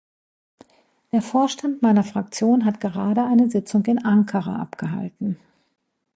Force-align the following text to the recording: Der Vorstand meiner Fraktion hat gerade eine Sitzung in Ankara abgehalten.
Der 1.11 1.21
Vorstand 1.21 1.83
meiner 1.83 2.03
Fraktion 2.03 2.65
hat 2.65 2.79
gerade 2.81 3.21
eine 3.23 3.51
Sitzung 3.51 3.85
in 3.85 4.03
Ankara 4.03 4.55
abgehalten. 4.59 5.37